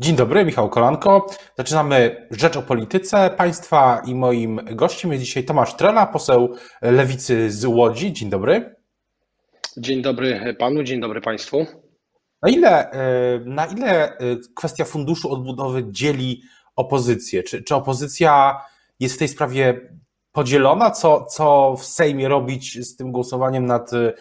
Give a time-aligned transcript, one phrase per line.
[0.00, 1.26] Dzień dobry, Michał Kolanko.
[1.58, 7.64] Zaczynamy Rzecz o Polityce Państwa i moim gościem jest dzisiaj Tomasz Trela, poseł Lewicy z
[7.64, 8.12] Łodzi.
[8.12, 8.76] Dzień dobry.
[9.76, 11.66] Dzień dobry Panu, dzień dobry Państwu.
[12.42, 14.18] Na ile, e, na ile e,
[14.54, 16.42] kwestia funduszu odbudowy dzieli
[16.76, 17.42] opozycję?
[17.42, 18.60] Czy, czy opozycja
[19.00, 19.80] jest w tej sprawie
[20.32, 20.90] podzielona?
[20.90, 24.12] Co, co w Sejmie robić z tym głosowaniem nad, e,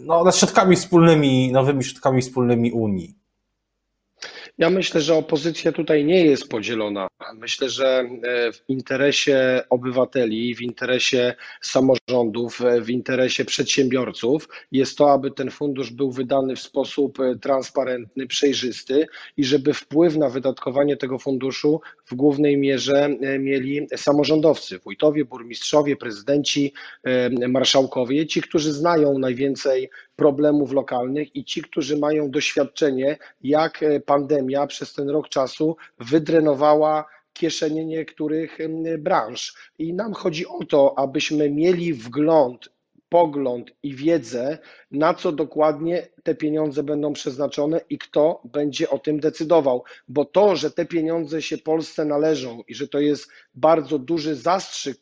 [0.00, 3.25] no, nad środkami wspólnymi, nowymi środkami wspólnymi Unii?
[4.58, 7.08] Ja myślę, że opozycja tutaj nie jest podzielona.
[7.34, 7.86] Myślę, że
[8.22, 15.50] e, w interesie obywateli, w interesie samorządów, e, w interesie przedsiębiorców jest to, aby ten
[15.50, 21.80] fundusz był wydany w sposób e, transparentny, przejrzysty i żeby wpływ na wydatkowanie tego funduszu
[22.06, 26.72] w głównej mierze mieli samorządowcy, wójtowie, burmistrzowie, prezydenci,
[27.48, 34.94] marszałkowie, ci, którzy znają najwięcej problemów lokalnych i ci, którzy mają doświadczenie, jak pandemia przez
[34.94, 38.58] ten rok czasu wydrenowała kieszenie niektórych
[38.98, 39.54] branż.
[39.78, 42.68] I nam chodzi o to, abyśmy mieli wgląd
[43.08, 44.58] pogląd i wiedzę,
[44.90, 49.84] na co dokładnie te pieniądze będą przeznaczone i kto będzie o tym decydował.
[50.08, 54.98] Bo to, że te pieniądze się Polsce należą i że to jest bardzo duży zastrzyk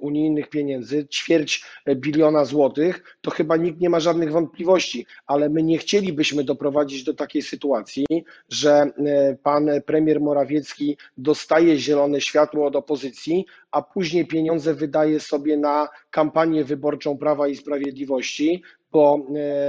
[0.00, 1.64] unijnych pieniędzy, ćwierć
[1.96, 7.14] biliona złotych, to chyba nikt nie ma żadnych wątpliwości, ale my nie chcielibyśmy doprowadzić do
[7.14, 8.06] takiej sytuacji,
[8.48, 15.56] że e, pan premier Morawiecki dostaje zielone światło od opozycji, a później pieniądze wydaje sobie
[15.56, 19.26] na kampanię wyborczą Prawa i Sprawiedliwości, bo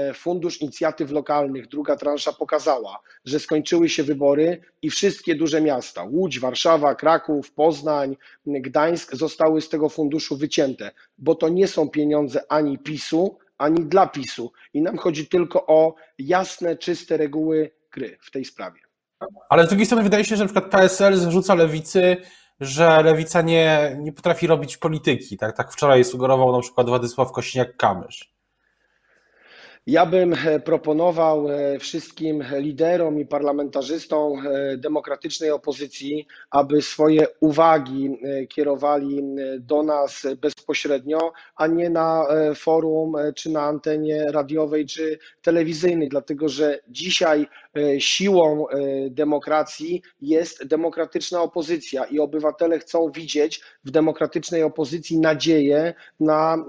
[0.09, 6.03] e, Fundusz Inicjatyw Lokalnych, druga transza pokazała, że skończyły się wybory i wszystkie duże miasta,
[6.03, 12.41] Łódź, Warszawa, Kraków, Poznań, Gdańsk zostały z tego funduszu wycięte, bo to nie są pieniądze
[12.49, 14.51] ani PiSu, ani dla PiSu.
[14.73, 18.79] I nam chodzi tylko o jasne, czyste reguły gry w tej sprawie.
[19.49, 22.17] Ale z drugiej strony wydaje się, że przykład PSL zarzuca lewicy,
[22.59, 25.37] że lewica nie, nie potrafi robić polityki.
[25.37, 28.32] Tak, tak wczoraj sugerował na przykład Władysław Kośniak-Kamysz.
[29.87, 38.17] Ja bym e, proponował e, wszystkim liderom i parlamentarzystom e, demokratycznej opozycji, aby swoje uwagi
[38.49, 39.21] kierowali
[39.59, 46.79] do nas bezpośrednio, a nie na forum, czy na antenie radiowej, czy telewizyjnej, dlatego że
[46.87, 47.47] dzisiaj
[47.99, 48.65] siłą
[49.09, 56.65] demokracji jest demokratyczna opozycja i obywatele chcą widzieć w demokratycznej opozycji nadzieję na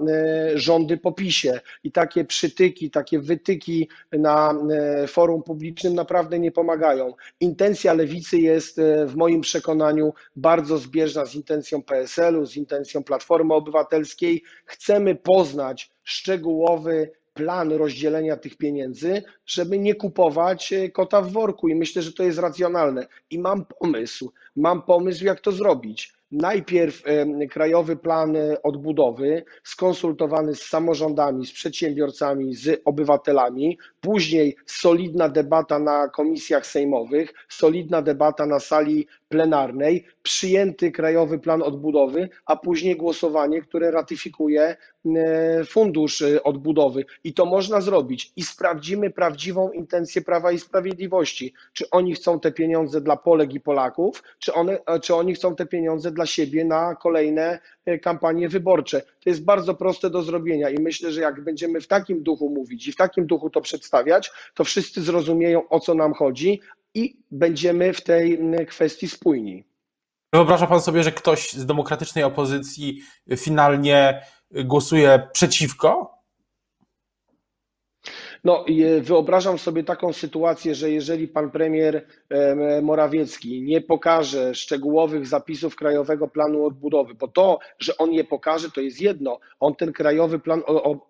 [0.55, 1.59] rządy po PiSie.
[1.83, 7.13] I takie przytyki, takie wytyki na e, forum publicznym naprawdę nie pomagają.
[7.39, 13.53] Intencja lewicy jest e, w moim przekonaniu bardzo zbieżna z intencją PSL-u, z intencją Platformy
[13.53, 14.43] Obywatelskiej.
[14.65, 21.67] Chcemy poznać szczegółowy plan rozdzielenia tych pieniędzy, żeby nie kupować e, kota w worku.
[21.67, 23.07] I myślę, że to jest racjonalne.
[23.29, 27.03] I mam pomysł, mam pomysł, jak to zrobić najpierw
[27.49, 36.09] krajowy plan e, odbudowy skonsultowany z samorządami, z przedsiębiorcami, z obywatelami, później solidna debata na
[36.09, 43.91] komisjach sejmowych, solidna debata na sali plenarnej, przyjęty krajowy plan odbudowy, a później głosowanie, które
[43.91, 44.75] ratyfikuje
[45.05, 47.05] e, fundusz e, odbudowy.
[47.23, 51.53] I to można zrobić i sprawdzimy prawdziwą intencję Prawa i Sprawiedliwości.
[51.73, 55.65] Czy oni chcą te pieniądze dla Polek i Polaków, czy, one, czy oni chcą te
[55.65, 59.01] pieniądze dla siebie na kolejne e, kampanie wyborcze.
[59.01, 62.87] To jest bardzo proste do zrobienia i myślę, że jak będziemy w takim duchu mówić
[62.87, 66.61] i w takim duchu to przedstawiać, to wszyscy zrozumieją o co nam chodzi
[66.93, 69.63] i będziemy w tej kwestii spójni.
[70.33, 73.01] Wyobraża pan sobie, że ktoś z demokratycznej opozycji
[73.37, 74.21] finalnie
[74.51, 76.14] głosuje przeciwko
[78.45, 82.05] no, e, wyobrażam sobie taką sytuację, że jeżeli pan premier
[82.81, 88.81] Morawiecki nie pokaże szczegółowych zapisów Krajowego Planu Odbudowy, bo to, że on je pokaże, to
[88.81, 89.39] jest jedno.
[89.59, 90.61] On ten Krajowy Plan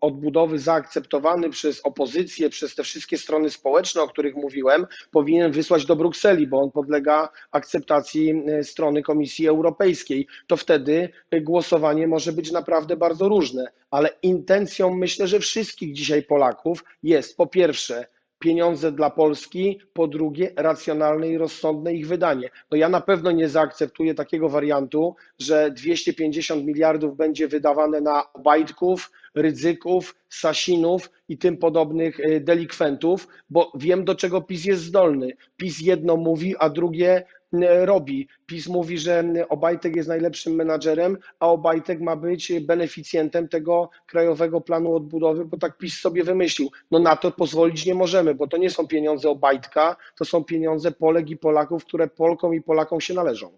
[0.01, 5.95] Odbudowy zaakceptowany przez opozycję, przez te wszystkie strony społeczne, o których mówiłem, powinien wysłać do
[5.95, 10.27] Brukseli, bo on podlega akceptacji e, strony Komisji Europejskiej.
[10.47, 11.09] To wtedy
[11.41, 17.37] głosowanie może być naprawdę bardzo różne, ale intencją myślę, że wszystkich dzisiaj Polaków jest jest
[17.37, 18.05] po pierwsze
[18.39, 22.49] pieniądze dla Polski, po drugie racjonalne i rozsądne ich wydanie.
[22.71, 29.11] No ja na pewno nie zaakceptuję takiego wariantu, że 250 miliardów będzie wydawane na Obajtków,
[29.35, 35.31] Rydzyków, Sasinów i tym podobnych y, delikwentów, bo wiem do czego PiS jest zdolny.
[35.57, 37.25] PiS jedno mówi, a drugie
[37.63, 38.27] robi.
[38.45, 44.95] PiS mówi, że Obajtek jest najlepszym menadżerem, a Obajtek ma być beneficjentem tego Krajowego Planu
[44.95, 46.69] Odbudowy, bo tak PiS sobie wymyślił.
[46.91, 50.91] No na to pozwolić nie możemy, bo to nie są pieniądze Obajtka, to są pieniądze
[50.91, 53.57] Polek i Polaków, które Polkom i Polakom się należą.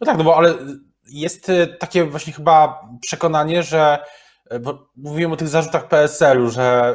[0.00, 0.54] No tak, no bo ale
[1.10, 3.98] jest takie właśnie chyba przekonanie, że
[4.60, 6.94] bo mówiłem o tych zarzutach PSL-u, że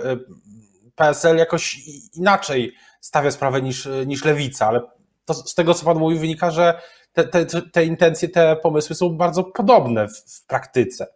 [0.95, 1.77] PSL jakoś
[2.13, 4.81] inaczej stawia sprawę niż, niż lewica, ale
[5.33, 6.81] to z tego, co Pan mówi, wynika, że
[7.13, 11.07] te, te, te intencje, te pomysły są bardzo podobne w, w praktyce.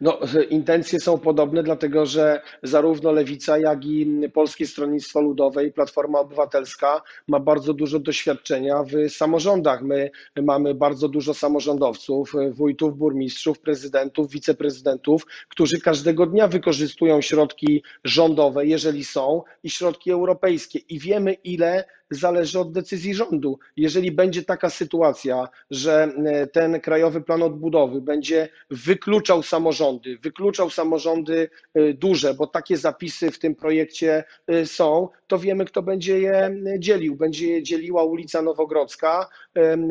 [0.00, 0.18] No,
[0.50, 7.02] intencje są podobne, dlatego że zarówno Lewica, jak i Polskie Stronnictwo Ludowe i Platforma Obywatelska
[7.28, 9.82] ma bardzo dużo doświadczenia w samorządach.
[9.82, 10.10] My
[10.42, 19.04] mamy bardzo dużo samorządowców, wójtów, burmistrzów, prezydentów, wiceprezydentów, którzy każdego dnia wykorzystują środki rządowe, jeżeli
[19.04, 20.78] są, i środki europejskie.
[20.78, 23.58] I wiemy, ile zależy od decyzji rządu.
[23.76, 31.50] Jeżeli będzie taka sytuacja, że e, ten Krajowy Plan Odbudowy będzie wykluczał samorządy, wykluczał samorządy
[31.74, 36.56] e, duże, bo takie zapisy w tym projekcie e, są, to wiemy, kto będzie je
[36.78, 37.16] dzielił.
[37.16, 39.28] Będzie je dzieliła ulica Nowogrodzka,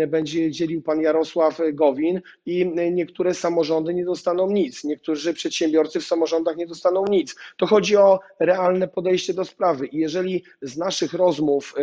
[0.07, 4.83] będzie je dzielił pan Jarosław Gowin i niektóre samorządy nie dostaną nic.
[4.83, 7.35] Niektórzy przedsiębiorcy w samorządach nie dostaną nic.
[7.57, 9.87] To chodzi o realne podejście do sprawy.
[9.87, 11.75] I jeżeli z naszych rozmów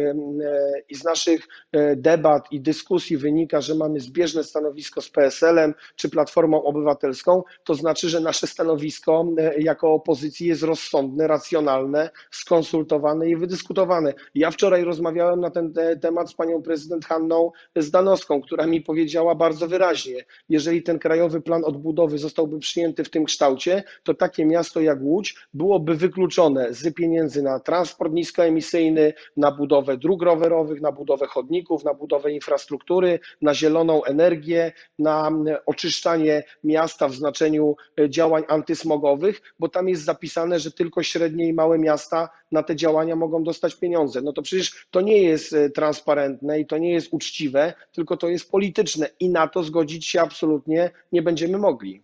[0.89, 6.11] i z naszych e, debat i dyskusji wynika, że mamy zbieżne stanowisko z PSL-em czy
[6.11, 13.37] Platformą Obywatelską, to znaczy, że nasze stanowisko e, jako opozycji jest rozsądne, racjonalne, skonsultowane i
[13.37, 14.15] wydyskutowane.
[14.35, 19.69] Ja wczoraj rozmawiałem na ten temat z panią prezydent Hanną Zdanowską, która mi powiedziała bardzo
[19.69, 24.99] wyraźnie, jeżeli ten krajowy plan odbudowy zostałby przyjęty w tym kształcie, to takie miasto jak
[25.01, 31.85] Łódź byłoby wykluczone z pieniędzy na transport niskoemisyjny, na budowę dróg rowerowych, na budowę chodników,
[31.85, 35.31] na budowę infrastruktury, na zieloną energię, na
[35.67, 41.53] oczyszczanie miasta w znaczeniu e, działań antysmogowych, bo tam jest zapisane, że tylko średnie i
[41.53, 44.23] małe miasta na te działania mogą dostać pieniądze.
[44.23, 48.29] No to przecież to nie jest e, transparentne i to nie jest uczciwe, tylko to
[48.29, 52.03] jest polityczne i na to zgodzić się absolutnie nie będziemy mogli.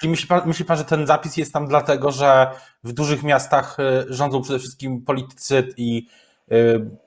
[0.00, 2.46] Czyli myśli pan, myśli pan, że ten zapis jest tam dlatego, że
[2.84, 6.06] w dużych miastach e, rządzą przede wszystkim politycy i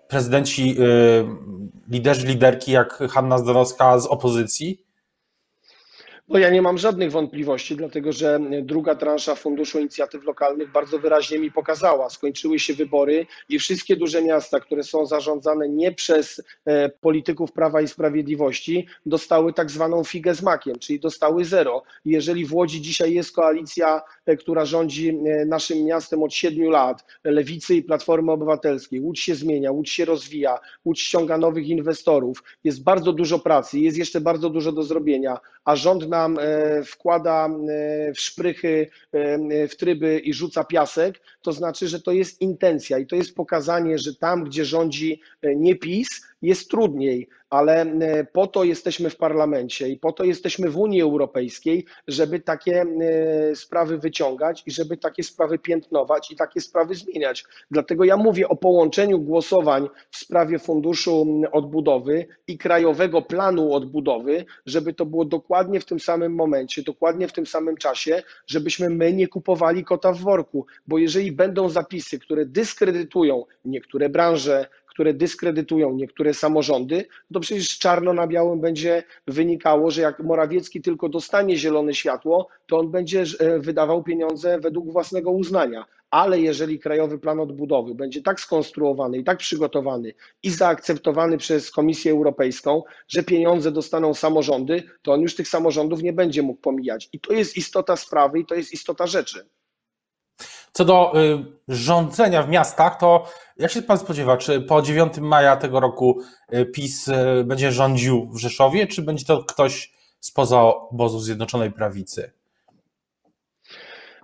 [0.08, 0.78] prezydenci,
[1.90, 4.85] liderzy, liderki jak Hanna Zdorowska z opozycji?
[6.30, 11.40] No ja nie mam żadnych wątpliwości, dlatego że druga transza Funduszu Inicjatyw Lokalnych bardzo wyraźnie
[11.40, 12.10] mi pokazała.
[12.10, 17.82] Skończyły się wybory i wszystkie duże miasta, które są zarządzane nie przez e, polityków Prawa
[17.82, 21.84] i Sprawiedliwości, dostały tak zwaną figę z makiem, czyli dostały zero.
[22.06, 27.06] Jeżeli w Łodzi dzisiaj jest koalicja, e, która rządzi e, naszym miastem od siedmiu lat,
[27.24, 32.84] Lewicy i Platformy Obywatelskiej, Łódź się zmienia, Łódź się rozwija, Łódź ściąga nowych inwestorów, jest
[32.84, 38.14] bardzo dużo pracy, jest jeszcze bardzo dużo do zrobienia, a rząd nam e, wkłada e,
[38.14, 43.06] w szprychy, e, w tryby i rzuca piasek, to znaczy, że to jest intencja i
[43.08, 46.08] to jest pokazanie, że tam, gdzie rządzi nie PiS,
[46.46, 51.02] jest trudniej, ale e, po to jesteśmy w parlamencie i po to jesteśmy w Unii
[51.02, 57.46] Europejskiej, żeby takie e, sprawy wyciągać i żeby takie sprawy piętnować i takie sprawy zmieniać.
[57.72, 64.94] Dlatego ja mówię o połączeniu głosowań w sprawie Funduszu Odbudowy i Krajowego Planu Odbudowy, żeby
[64.94, 69.28] to było dokładnie w tym samym momencie, dokładnie w tym samym czasie, żebyśmy my nie
[69.28, 76.34] kupowali kota w worku, bo jeżeli będą zapisy, które dyskredytują niektóre branże, które dyskredytują niektóre
[76.34, 82.48] samorządy, to przecież czarno na białym będzie wynikało, że jak Morawiecki tylko dostanie zielone światło,
[82.68, 85.86] to on będzie e, wydawał pieniądze według własnego uznania.
[86.10, 92.12] Ale jeżeli Krajowy Plan Odbudowy będzie tak skonstruowany i tak przygotowany i zaakceptowany przez Komisję
[92.12, 97.10] Europejską, że pieniądze dostaną samorządy, to on już tych samorządów nie będzie mógł pomijać.
[97.14, 99.46] I to jest istota sprawy i to jest istota rzeczy.
[100.76, 103.26] Co do y, rządzenia w miastach, to
[103.58, 106.20] jak się Pan spodziewa, czy po 9 maja tego roku
[106.54, 112.32] y, PiS y, będzie rządził w Rzeszowie, czy będzie to ktoś spoza obozu Zjednoczonej Prawicy?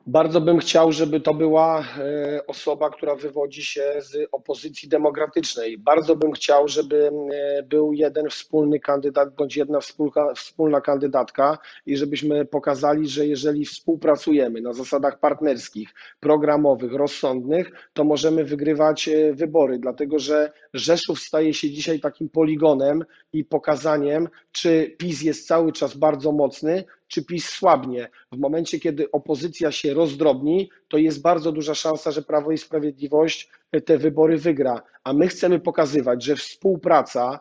[0.08, 5.78] Bardzo bym chciał, żeby to była e, osoba, która wywodzi się z opozycji demokratycznej.
[5.78, 11.98] Bardzo bym chciał, żeby e, był jeden wspólny kandydat bądź jedna wspólna, wspólna kandydatka i
[11.98, 15.90] żebyśmy pokazali, że jeżeli współpracujemy na zasadach partnerskich,
[16.20, 23.06] programowych, rozsądnych, to możemy wygrywać e, wybory, dlatego że Rzeszów staje się dzisiaj takim poligonem
[23.34, 28.10] i pokazaniem, czy PiS jest cały czas bardzo mocny, czy PiS słabnie.
[28.32, 33.50] W momencie, kiedy opozycja się rozdrobni, to jest bardzo duża szansa, że Prawo i Sprawiedliwość
[33.86, 34.82] te wybory wygra.
[35.04, 37.40] A my chcemy pokazywać, że współpraca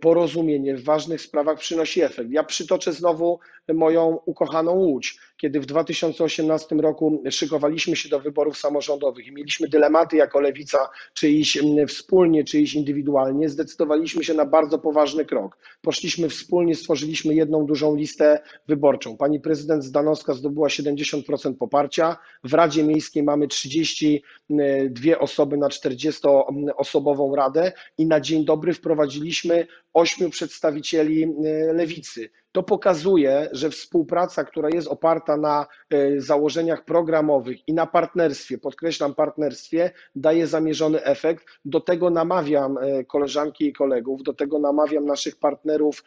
[0.00, 2.30] porozumienie w ważnych sprawach przynosi efekt.
[2.30, 3.38] Ja przytoczę znowu
[3.74, 10.16] moją ukochaną Łódź, kiedy w 2018 roku szykowaliśmy się do wyborów samorządowych i mieliśmy dylematy
[10.16, 10.78] jako lewica,
[11.14, 15.58] czy iść wspólnie, czy iść indywidualnie, zdecydowaliśmy się na bardzo poważny krok.
[15.82, 19.16] Poszliśmy wspólnie, stworzyliśmy jedną dużą listę wyborczą.
[19.16, 22.16] Pani prezydent Zdanowska zdobyła 70% poparcia.
[22.44, 30.30] W Radzie Miejskiej mamy 32 osoby na 40-osobową radę i na dzień dobry wprowadziliśmy ośmiu
[30.30, 31.28] przedstawicieli e,
[31.72, 32.30] lewicy.
[32.52, 39.14] To pokazuje, że współpraca, która jest oparta na e, założeniach programowych i na partnerstwie, podkreślam
[39.14, 41.44] partnerstwie, daje zamierzony efekt.
[41.64, 46.04] Do tego namawiam e, koleżanki i kolegów, do tego namawiam naszych partnerów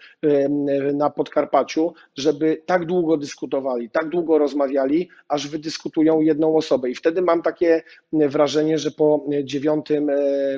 [0.94, 6.90] na Podkarpaciu, żeby tak długo dyskutowali, tak długo rozmawiali, aż wydyskutują jedną osobę.
[6.90, 7.84] I wtedy mam takie
[8.14, 9.86] wrażenie, że po 9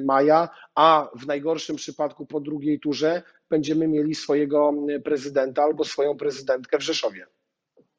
[0.04, 3.22] maja, a w najgorszym przypadku po drugiej turze,
[3.54, 7.26] będziemy mieli swojego prezydenta albo swoją prezydentkę w Rzeszowie.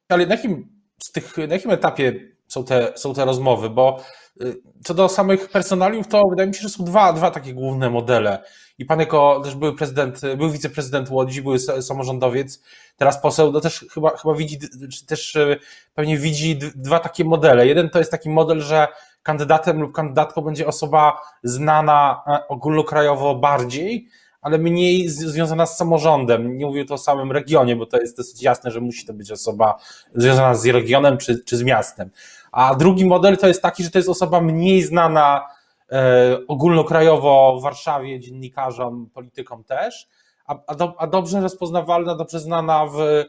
[0.09, 0.69] Ale na jakim,
[1.03, 3.71] z tych, na jakim etapie są te, są te rozmowy?
[3.71, 4.01] Bo
[4.43, 7.91] y, co do samych personaliów, to wydaje mi się, że są dwa, dwa takie główne
[7.91, 8.43] modele.
[8.79, 12.63] I pan jako też były prezydent, był wiceprezydent Łodzi, były samorządowiec,
[12.97, 14.59] teraz poseł, no też chyba, chyba widzi,
[14.93, 15.59] czy też y,
[15.95, 17.67] pewnie widzi dwa takie modele.
[17.67, 18.89] Jeden to jest taki model, że
[19.23, 24.09] kandydatem lub kandydatką będzie osoba znana e, ogólnokrajowo bardziej,
[24.45, 26.59] ale mniej związana z samorządem.
[26.59, 29.31] Nie mówię to o samym regionie, bo to jest dosyć jasne, że musi to być
[29.31, 29.77] osoba
[30.15, 32.11] związana z regionem czy, czy z miastem.
[32.53, 35.47] A drugi model to jest taki, że to jest osoba mniej znana
[35.93, 40.09] e, ogólnokrajowo w Warszawie, dziennikarzom, politykom też,
[40.47, 43.25] a, a, do, a dobrze rozpoznawalna, dobrze znana w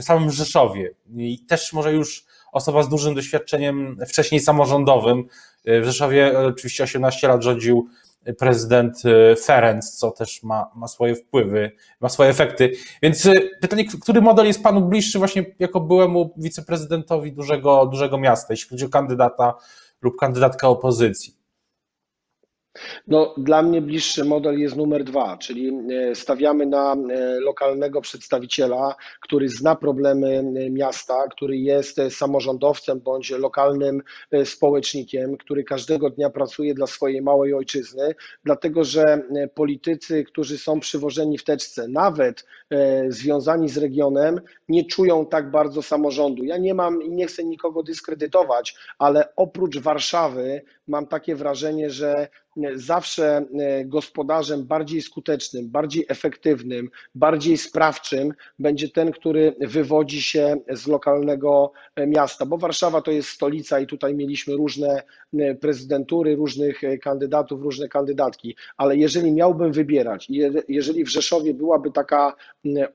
[0.00, 0.90] samym Rzeszowie.
[1.16, 5.24] I też może już osoba z dużym doświadczeniem wcześniej samorządowym.
[5.64, 7.88] W Rzeszowie oczywiście 18 lat rządził
[8.38, 12.72] prezydent y, Ferenc, co też ma, ma swoje wpływy, ma swoje efekty.
[13.02, 18.46] Więc y, pytanie, który model jest panu bliższy właśnie jako byłemu wiceprezydentowi dużego, dużego miasta,
[18.50, 19.54] jeśli chodzi o kandydata
[20.02, 21.33] lub kandydatkę opozycji?
[23.06, 28.94] No, dla mnie bliższy model jest numer dwa, czyli e, stawiamy na e, lokalnego przedstawiciela,
[29.20, 34.02] który zna problemy e, miasta, który jest samorządowcem bądź lokalnym
[34.44, 38.14] społecznikiem, który każdego dnia pracuje dla swojej małej ojczyzny,
[38.44, 39.22] dlatego że
[39.54, 42.46] politycy, którzy są przywożeni w teczce, nawet
[43.08, 46.44] związani z regionem, nie czują tak bardzo samorządu.
[46.44, 52.28] Ja nie mam i nie chcę nikogo dyskredytować, ale oprócz Warszawy mam takie wrażenie, że
[52.74, 60.86] zawsze e, gospodarzem bardziej skutecznym, bardziej efektywnym, bardziej sprawczym będzie ten, który wywodzi się z
[60.86, 65.02] lokalnego e, miasta, bo Warszawa to jest stolica i tutaj mieliśmy różne
[65.38, 70.28] e, prezydentury, różnych kandydatów, różne kandydatki, ale jeżeli miałbym wybierać,
[70.68, 72.34] jeżeli w Rzeszowie byłaby taka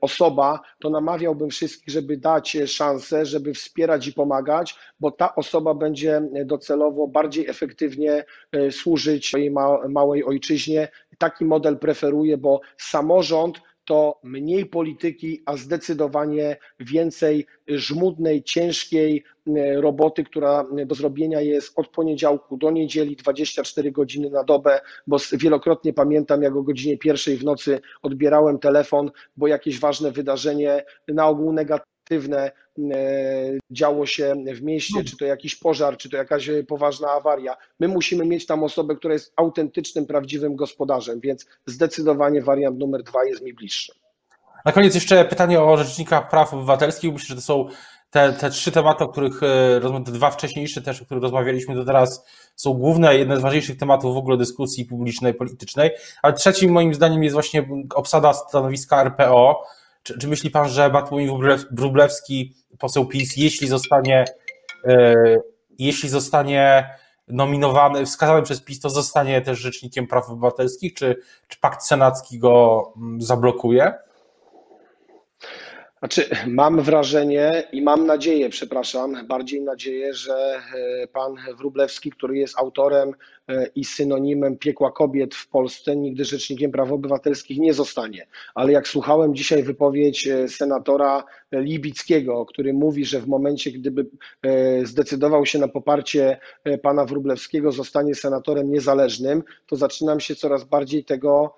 [0.00, 6.22] osoba, to namawiałbym wszystkich, żeby dać szansę, żeby wspierać i pomagać, bo ta osoba będzie
[6.44, 7.46] docelowo bardziej
[7.80, 8.24] efektywnie
[8.70, 9.50] służyć swojej
[9.88, 10.88] małej ojczyźnie.
[11.18, 19.24] Taki model preferuję, bo samorząd to mniej polityki, a zdecydowanie więcej żmudnej, ciężkiej
[19.56, 25.16] e, roboty, która do zrobienia jest od poniedziałku do niedzieli, 24 godziny na dobę, bo
[25.32, 31.28] wielokrotnie pamiętam, jak o godzinie pierwszej w nocy odbierałem telefon, bo jakieś ważne wydarzenie, na
[31.28, 32.50] ogół negatywne, aktywne
[32.92, 37.56] e, działo się w mieście, czy to jakiś pożar, czy to jakaś poważna awaria.
[37.80, 43.24] My musimy mieć tam osobę, która jest autentycznym, prawdziwym gospodarzem, więc zdecydowanie wariant numer dwa
[43.24, 43.92] jest mi bliższy.
[44.64, 47.12] Na koniec jeszcze pytanie o Rzecznika Praw Obywatelskich.
[47.12, 47.68] Myślę, że to są
[48.10, 51.84] te, te trzy tematy, o których e, te dwa wcześniejsze też, o których rozmawialiśmy do
[51.84, 52.26] teraz,
[52.56, 55.90] są główne, jedne z ważniejszych tematów w ogóle dyskusji publicznej, politycznej.
[56.22, 59.62] Ale trzecim moim zdaniem jest właśnie obsada stanowiska RPO.
[60.02, 61.30] Czy, czy myśli pan, że Bartłomiej
[61.70, 64.24] Wróblewski, poseł PiS, jeśli zostanie,
[64.84, 65.14] e,
[65.78, 66.90] jeśli zostanie
[67.28, 71.16] nominowany, wskazany przez PiS, to zostanie też rzecznikiem praw obywatelskich, czy,
[71.48, 73.92] czy pakt senacki go mm, zablokuje?
[76.00, 82.58] Znaczy, mam wrażenie i mam nadzieję, przepraszam, bardziej nadzieję, że e, pan Wróblewski, który jest
[82.58, 83.14] autorem
[83.48, 88.26] e, i synonimem piekła kobiet w Polsce, nigdy rzecznikiem praw obywatelskich nie zostanie.
[88.54, 94.06] Ale jak słuchałem dzisiaj wypowiedź e, senatora Libickiego, który mówi, że w momencie, gdyby
[94.84, 96.38] zdecydował się na poparcie
[96.82, 101.54] pana Wróblewskiego, zostanie senatorem niezależnym, to zaczynam się coraz bardziej tego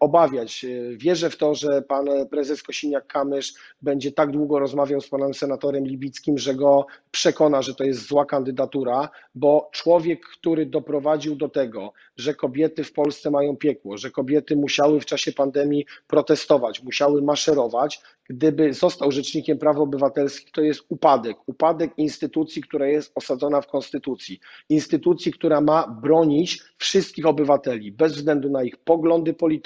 [0.00, 0.66] obawiać.
[0.96, 6.38] Wierzę w to, że pan prezes Kosiniak-Kamysz będzie tak długo rozmawiał z panem senatorem Libickim,
[6.38, 12.34] że go przekona, że to jest zła kandydatura, bo człowiek, który doprowadził do tego, że
[12.34, 18.72] kobiety w Polsce mają piekło, że kobiety musiały w czasie pandemii protestować, musiały maszerować, gdyby
[18.72, 21.36] został rzecznikiem praw obywatelskich, to jest upadek.
[21.46, 24.40] Upadek instytucji, która jest osadzona w konstytucji.
[24.68, 29.65] Instytucji, która ma bronić wszystkich obywateli, bez względu na ich poglądy polityczne,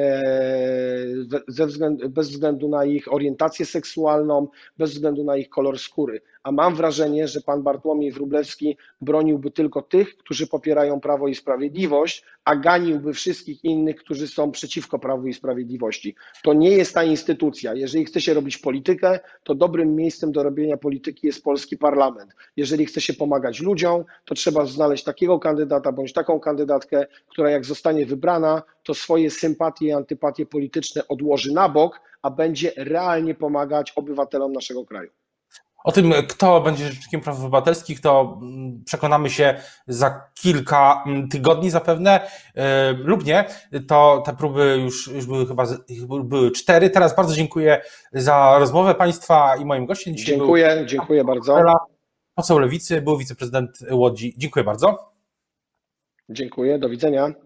[0.00, 0.22] e,
[1.48, 4.48] ze względu, bez względu na ich orientację seksualną,
[4.78, 6.20] bez względu na ich kolor skóry.
[6.46, 12.24] A mam wrażenie, że pan Bartłomiej Wróblewski broniłby tylko tych, którzy popierają Prawo i Sprawiedliwość,
[12.44, 16.14] a ganiłby wszystkich innych, którzy są przeciwko Prawu i Sprawiedliwości.
[16.42, 17.74] To nie jest ta instytucja.
[17.74, 22.30] Jeżeli chce się robić politykę, to dobrym miejscem do robienia polityki jest polski parlament.
[22.56, 27.64] Jeżeli chce się pomagać ludziom, to trzeba znaleźć takiego kandydata bądź taką kandydatkę, która jak
[27.64, 33.92] zostanie wybrana, to swoje sympatie i antypatie polityczne odłoży na bok, a będzie realnie pomagać
[33.96, 35.10] obywatelom naszego kraju.
[35.86, 39.54] O tym, kto będzie Rzecznikiem Praw Obywatelskich, to mm, przekonamy się
[39.86, 42.20] za kilka mm, tygodni zapewne,
[42.54, 43.44] e, lub nie.
[43.88, 45.64] To te próby już, już były chyba
[46.24, 46.90] były cztery.
[46.90, 47.80] Teraz bardzo dziękuję
[48.12, 50.36] za rozmowę Państwa i moim gościem dzisiaj.
[50.36, 51.62] Dziękuję, dziękuję bardzo.
[52.34, 54.34] Poseł Lewicy, był wiceprezydent Łodzi.
[54.36, 55.12] Dziękuję bardzo.
[56.28, 57.45] Dziękuję, do widzenia.